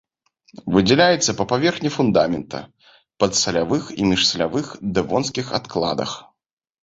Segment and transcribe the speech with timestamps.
[0.75, 2.61] Выдзяляецца па паверхні фундамента,
[3.23, 6.11] падсалявых і міжсалявых дэвонскіх адкладах.